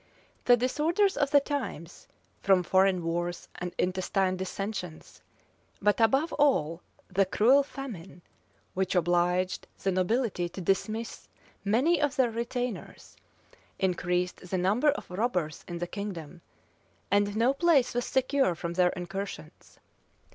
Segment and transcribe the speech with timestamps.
[0.45, 2.07] The disorders of the times,
[2.39, 5.21] from foreign wars and intestine dissensions,
[5.79, 8.23] but above all, the cruel famine,
[8.73, 11.27] which obliged the nobility to dismiss
[11.63, 13.15] many of their retainers,
[13.77, 16.41] increased the number of robbers in the kingdom;
[17.11, 19.77] and no place was secure from their incursions.